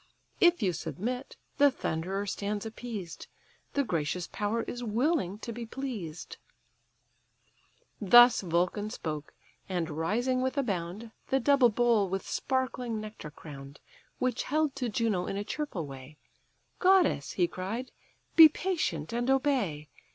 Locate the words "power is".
4.25-4.83